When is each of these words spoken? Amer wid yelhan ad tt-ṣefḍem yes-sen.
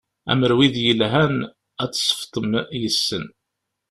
Amer 0.31 0.51
wid 0.57 0.75
yelhan 0.85 1.35
ad 1.83 1.89
tt-ṣefḍem 1.91 2.51
yes-sen. 2.81 3.25